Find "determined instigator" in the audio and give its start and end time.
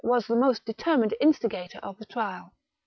0.65-1.77